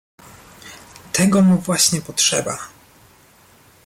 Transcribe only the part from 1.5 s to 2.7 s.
właśnie potrzeba!"